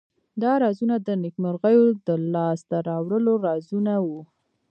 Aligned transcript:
دا 0.41 0.51
رازونه 0.63 0.95
د 0.99 1.09
نیکمرغیو 1.23 1.85
د 2.07 2.09
لاس 2.33 2.59
ته 2.69 2.77
راوړلو 2.89 3.33
رازونه 3.47 3.93
وو. 4.05 4.21